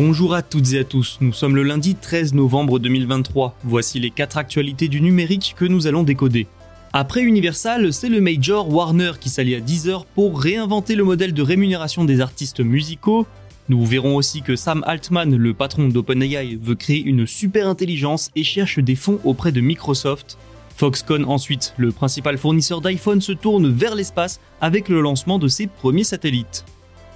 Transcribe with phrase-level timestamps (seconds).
[0.00, 3.56] Bonjour à toutes et à tous, nous sommes le lundi 13 novembre 2023.
[3.64, 6.46] Voici les 4 actualités du numérique que nous allons décoder.
[6.92, 11.42] Après Universal, c'est le major Warner qui s'allie à Deezer pour réinventer le modèle de
[11.42, 13.26] rémunération des artistes musicaux.
[13.68, 18.44] Nous verrons aussi que Sam Altman, le patron d'OpenAI, veut créer une super intelligence et
[18.44, 20.38] cherche des fonds auprès de Microsoft.
[20.76, 25.66] Foxconn ensuite, le principal fournisseur d'iPhone, se tourne vers l'espace avec le lancement de ses
[25.66, 26.64] premiers satellites.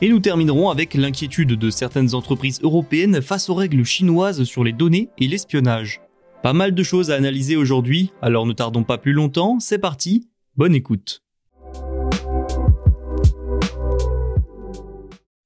[0.05, 4.72] Et nous terminerons avec l'inquiétude de certaines entreprises européennes face aux règles chinoises sur les
[4.72, 6.00] données et l'espionnage.
[6.42, 10.28] Pas mal de choses à analyser aujourd'hui, alors ne tardons pas plus longtemps, c'est parti,
[10.56, 11.23] bonne écoute.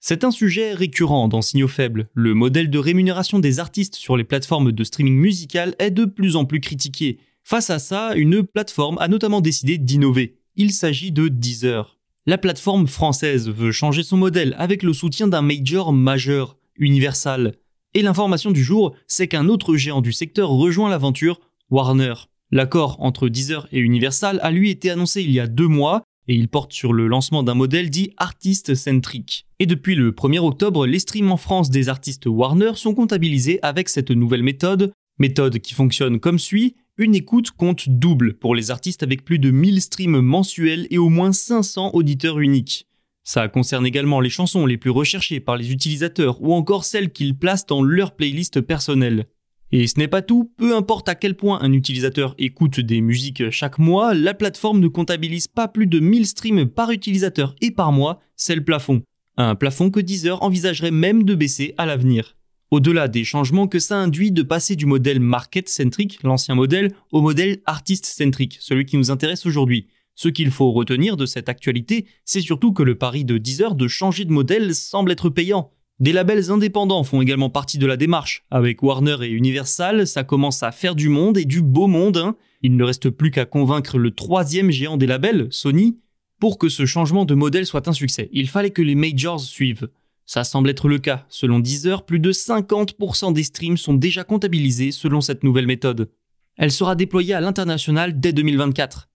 [0.00, 2.08] C'est un sujet récurrent dans Signaux Faibles.
[2.14, 6.34] Le modèle de rémunération des artistes sur les plateformes de streaming musical est de plus
[6.34, 7.18] en plus critiqué.
[7.44, 10.38] Face à ça, une plateforme a notamment décidé d'innover.
[10.54, 11.95] Il s'agit de Deezer.
[12.28, 17.54] La plateforme française veut changer son modèle avec le soutien d'un major majeur, Universal.
[17.94, 21.38] Et l'information du jour, c'est qu'un autre géant du secteur rejoint l'aventure,
[21.70, 22.14] Warner.
[22.50, 26.34] L'accord entre Deezer et Universal a lui été annoncé il y a deux mois et
[26.34, 29.46] il porte sur le lancement d'un modèle dit artiste-centric.
[29.60, 33.88] Et depuis le 1er octobre, les streams en France des artistes Warner sont comptabilisés avec
[33.88, 39.02] cette nouvelle méthode, méthode qui fonctionne comme suit, une écoute compte double pour les artistes
[39.02, 42.86] avec plus de 1000 streams mensuels et au moins 500 auditeurs uniques.
[43.22, 47.36] Ça concerne également les chansons les plus recherchées par les utilisateurs ou encore celles qu'ils
[47.36, 49.26] placent dans leur playlist personnelle.
[49.72, 53.50] Et ce n'est pas tout, peu importe à quel point un utilisateur écoute des musiques
[53.50, 57.90] chaque mois, la plateforme ne comptabilise pas plus de 1000 streams par utilisateur et par
[57.92, 59.02] mois, c'est le plafond.
[59.36, 62.35] Un plafond que Deezer envisagerait même de baisser à l'avenir.
[62.72, 67.60] Au-delà des changements que ça induit de passer du modèle market-centric, l'ancien modèle, au modèle
[67.64, 69.86] artiste-centric, celui qui nous intéresse aujourd'hui.
[70.16, 73.86] Ce qu'il faut retenir de cette actualité, c'est surtout que le pari de Deezer de
[73.86, 75.70] changer de modèle semble être payant.
[76.00, 78.44] Des labels indépendants font également partie de la démarche.
[78.50, 82.16] Avec Warner et Universal, ça commence à faire du monde et du beau monde.
[82.16, 82.36] Hein.
[82.62, 85.98] Il ne reste plus qu'à convaincre le troisième géant des labels, Sony,
[86.40, 88.28] pour que ce changement de modèle soit un succès.
[88.32, 89.88] Il fallait que les majors suivent.
[90.26, 91.24] Ça semble être le cas.
[91.28, 96.10] Selon Deezer, plus de 50% des streams sont déjà comptabilisés selon cette nouvelle méthode.
[96.56, 99.08] Elle sera déployée à l'international dès 2024.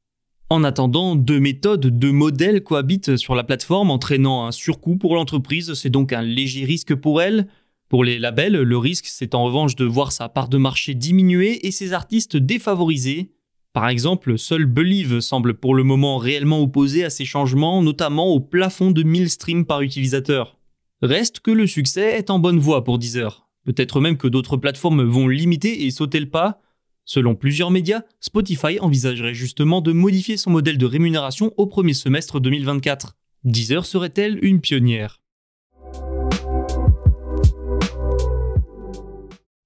[0.50, 5.74] En attendant, deux méthodes, deux modèles cohabitent sur la plateforme, entraînant un surcoût pour l'entreprise,
[5.74, 7.48] c'est donc un léger risque pour elle.
[7.90, 11.68] Pour les labels, le risque, c'est en revanche de voir sa part de marché diminuer
[11.68, 13.32] et ses artistes défavorisés.
[13.74, 18.40] Par exemple, seul Believe semble pour le moment réellement opposé à ces changements, notamment au
[18.40, 20.58] plafond de 1000 streams par utilisateur.
[21.02, 23.50] Reste que le succès est en bonne voie pour Deezer.
[23.66, 26.62] Peut-être même que d'autres plateformes vont limiter et sauter le pas.
[27.06, 32.40] Selon plusieurs médias, Spotify envisagerait justement de modifier son modèle de rémunération au premier semestre
[32.40, 33.18] 2024.
[33.44, 35.20] Deezer serait-elle une pionnière?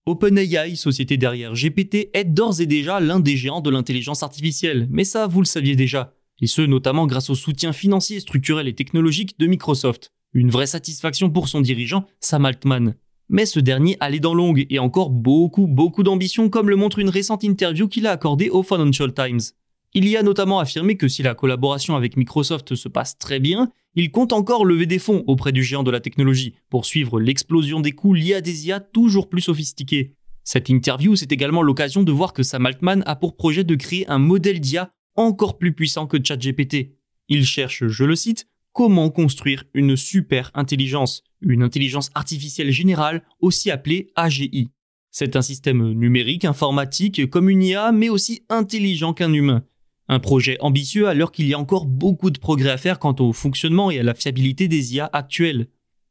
[0.05, 5.03] OpenAI, société derrière GPT, est d'ores et déjà l'un des géants de l'intelligence artificielle, mais
[5.03, 9.37] ça vous le saviez déjà, et ce notamment grâce au soutien financier, structurel et technologique
[9.37, 10.13] de Microsoft.
[10.35, 12.95] Une vraie satisfaction pour son dirigeant, Sam Altman.
[13.29, 16.99] Mais ce dernier a les dents longues et encore beaucoup, beaucoup d'ambition, comme le montre
[16.99, 19.39] une récente interview qu'il a accordée au Financial Times.
[19.93, 23.71] Il y a notamment affirmé que si la collaboration avec Microsoft se passe très bien,
[23.95, 27.79] il compte encore lever des fonds auprès du géant de la technologie pour suivre l'explosion
[27.79, 30.15] des coûts liés à des IA toujours plus sophistiqués.
[30.43, 34.05] Cette interview, c'est également l'occasion de voir que Sam Altman a pour projet de créer
[34.09, 36.97] un modèle d'IA encore plus puissant que ChatGPT.
[37.29, 43.71] Il cherche, je le cite, comment construire une super intelligence, une intelligence artificielle générale, aussi
[43.71, 44.67] appelée AGI.
[45.11, 49.63] C'est un système numérique, informatique, comme une IA, mais aussi intelligent qu'un humain.
[50.09, 53.31] Un projet ambitieux alors qu'il y a encore beaucoup de progrès à faire quant au
[53.31, 55.67] fonctionnement et à la fiabilité des IA actuelles.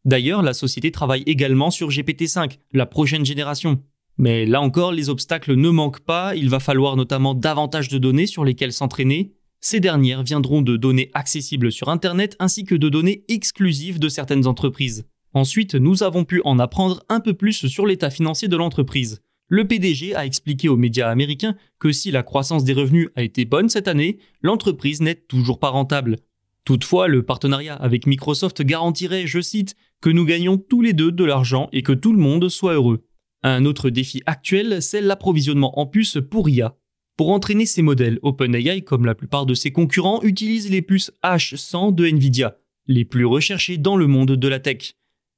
[0.06, 3.82] D'ailleurs, la société travaille également sur GPT-5, la prochaine génération.
[4.16, 8.26] Mais là encore, les obstacles ne manquent pas, il va falloir notamment davantage de données
[8.26, 9.34] sur lesquelles s'entraîner.
[9.66, 14.46] Ces dernières viendront de données accessibles sur Internet ainsi que de données exclusives de certaines
[14.46, 15.06] entreprises.
[15.32, 19.22] Ensuite, nous avons pu en apprendre un peu plus sur l'état financier de l'entreprise.
[19.48, 23.46] Le PDG a expliqué aux médias américains que si la croissance des revenus a été
[23.46, 26.18] bonne cette année, l'entreprise n'est toujours pas rentable.
[26.64, 31.24] Toutefois, le partenariat avec Microsoft garantirait, je cite, que nous gagnons tous les deux de
[31.24, 33.06] l'argent et que tout le monde soit heureux.
[33.42, 36.76] Un autre défi actuel, c'est l'approvisionnement en puces pour IA.
[37.16, 41.94] Pour entraîner ces modèles, OpenAI, comme la plupart de ses concurrents, utilise les puces H100
[41.94, 42.58] de Nvidia,
[42.88, 44.94] les plus recherchées dans le monde de la tech.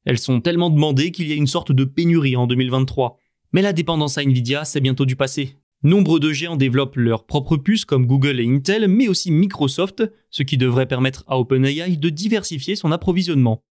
[0.06, 3.18] Elles sont tellement demandées qu'il y a une sorte de pénurie en 2023.
[3.52, 5.56] Mais la dépendance à Nvidia, c'est bientôt du passé.
[5.82, 10.42] Nombre de géants développent leurs propres puces comme Google et Intel, mais aussi Microsoft, ce
[10.42, 13.62] qui devrait permettre à OpenAI de diversifier son approvisionnement.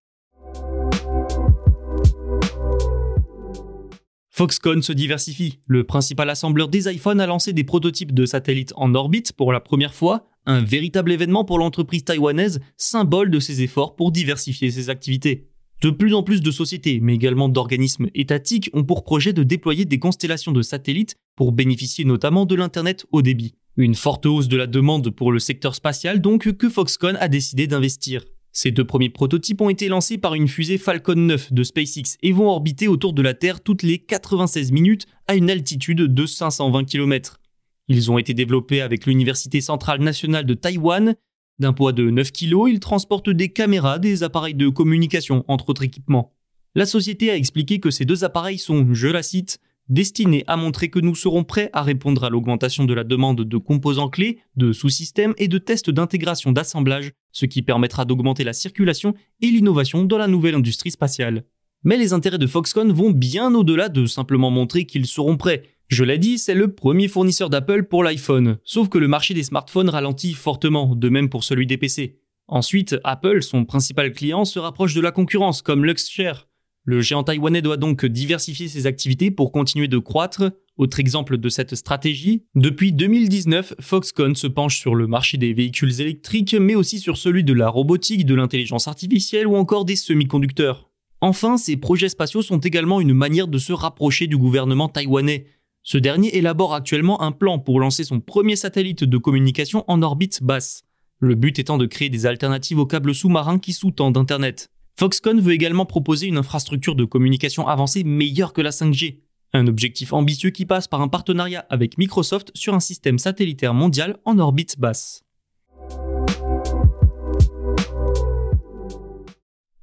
[4.38, 5.60] Foxconn se diversifie.
[5.66, 9.62] Le principal assembleur des iPhones a lancé des prototypes de satellites en orbite pour la
[9.62, 14.90] première fois, un véritable événement pour l'entreprise taïwanaise, symbole de ses efforts pour diversifier ses
[14.90, 15.48] activités.
[15.82, 19.86] De plus en plus de sociétés, mais également d'organismes étatiques, ont pour projet de déployer
[19.86, 23.56] des constellations de satellites pour bénéficier notamment de l'Internet haut débit.
[23.78, 27.68] Une forte hausse de la demande pour le secteur spatial donc que Foxconn a décidé
[27.68, 28.26] d'investir.
[28.58, 32.32] Ces deux premiers prototypes ont été lancés par une fusée Falcon 9 de SpaceX et
[32.32, 36.86] vont orbiter autour de la Terre toutes les 96 minutes à une altitude de 520
[36.86, 37.42] km.
[37.90, 41.16] Ils ont été développés avec l'Université centrale nationale de Taïwan.
[41.60, 45.84] D'un poids de 9 kg, ils transportent des caméras, des appareils de communication, entre autres
[45.84, 46.34] équipements.
[46.76, 49.60] La société a expliqué que ces deux appareils sont, je la cite,
[49.90, 53.58] destiné à montrer que nous serons prêts à répondre à l'augmentation de la demande de
[53.58, 59.14] composants clés, de sous-systèmes et de tests d'intégration d'assemblage, ce qui permettra d'augmenter la circulation
[59.42, 61.44] et l'innovation dans la nouvelle industrie spatiale.
[61.84, 65.64] Mais les intérêts de Foxconn vont bien au-delà de simplement montrer qu'ils seront prêts.
[65.90, 69.44] Je l'ai dit, c'est le premier fournisseur d'Apple pour l'iPhone, sauf que le marché des
[69.44, 72.22] smartphones ralentit fortement, de même pour celui des PC.
[72.48, 76.48] Ensuite, Apple, son principal client, se rapproche de la concurrence, comme Luxshare,
[76.86, 80.52] le géant taïwanais doit donc diversifier ses activités pour continuer de croître.
[80.78, 86.00] Autre exemple de cette stratégie, depuis 2019, Foxconn se penche sur le marché des véhicules
[86.00, 90.92] électriques, mais aussi sur celui de la robotique, de l'intelligence artificielle ou encore des semi-conducteurs.
[91.22, 95.48] Enfin, ces projets spatiaux sont également une manière de se rapprocher du gouvernement taïwanais.
[95.82, 100.44] Ce dernier élabore actuellement un plan pour lancer son premier satellite de communication en orbite
[100.44, 100.84] basse.
[101.20, 104.70] Le but étant de créer des alternatives aux câbles sous-marins qui sous-tendent Internet.
[104.98, 109.20] Foxconn veut également proposer une infrastructure de communication avancée meilleure que la 5G.
[109.52, 114.16] Un objectif ambitieux qui passe par un partenariat avec Microsoft sur un système satellitaire mondial
[114.24, 115.24] en orbite basse.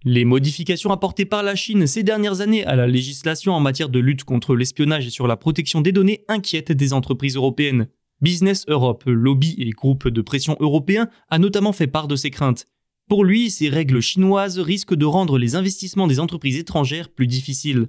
[0.05, 3.99] Les modifications apportées par la Chine ces dernières années à la législation en matière de
[3.99, 7.87] lutte contre l'espionnage et sur la protection des données inquiètent des entreprises européennes.
[8.23, 12.67] Business Europe, lobby et groupe de pression européen, a notamment fait part de ces craintes.
[13.13, 17.89] Pour lui, ces règles chinoises risquent de rendre les investissements des entreprises étrangères plus difficiles.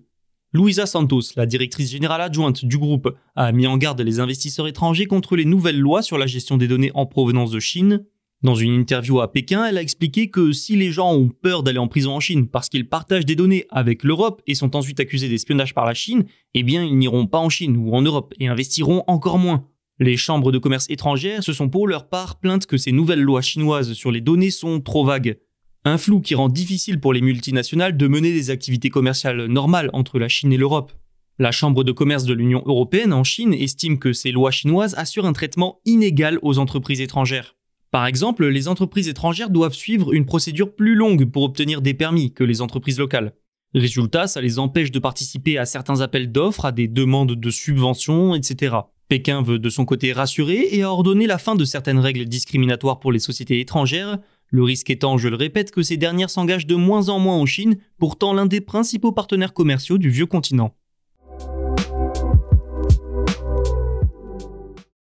[0.52, 5.06] Louisa Santos, la directrice générale adjointe du groupe, a mis en garde les investisseurs étrangers
[5.06, 8.04] contre les nouvelles lois sur la gestion des données en provenance de Chine.
[8.42, 11.80] Dans une interview à Pékin, elle a expliqué que si les gens ont peur d'aller
[11.80, 15.30] en prison en Chine parce qu'ils partagent des données avec l'Europe et sont ensuite accusés
[15.30, 18.50] d'espionnage par la Chine, eh bien ils n'iront pas en Chine ou en Europe et
[18.50, 19.66] investiront encore moins.
[20.00, 23.42] Les chambres de commerce étrangères se sont pour leur part plaintes que ces nouvelles lois
[23.42, 25.38] chinoises sur les données sont trop vagues.
[25.86, 30.18] Un flou qui rend difficile pour les multinationales de mener des activités commerciales normales entre
[30.18, 30.94] la Chine et l'Europe.
[31.38, 35.26] La Chambre de commerce de l'Union européenne en Chine estime que ces lois chinoises assurent
[35.26, 37.56] un traitement inégal aux entreprises étrangères.
[37.92, 42.34] Par exemple, les entreprises étrangères doivent suivre une procédure plus longue pour obtenir des permis
[42.34, 43.34] que les entreprises locales.
[43.76, 48.34] Résultat, ça les empêche de participer à certains appels d'offres, à des demandes de subventions,
[48.34, 48.76] etc.
[49.14, 53.00] Pékin veut de son côté rassurer et a ordonné la fin de certaines règles discriminatoires
[53.00, 54.18] pour les sociétés étrangères,
[54.48, 57.46] le risque étant, je le répète, que ces dernières s'engagent de moins en moins en
[57.46, 60.76] Chine, pourtant l'un des principaux partenaires commerciaux du vieux continent.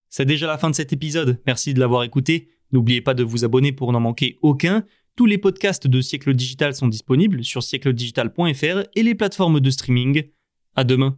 [0.09, 2.49] C'est déjà la fin de cet épisode, merci de l'avoir écouté.
[2.73, 4.83] N'oubliez pas de vous abonner pour n'en manquer aucun.
[5.15, 10.23] Tous les podcasts de Siècle Digital sont disponibles sur siècledigital.fr et les plateformes de streaming.
[10.75, 11.17] À demain.